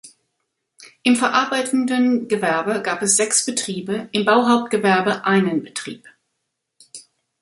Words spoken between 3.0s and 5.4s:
es sechs Betriebe, im Bauhauptgewerbe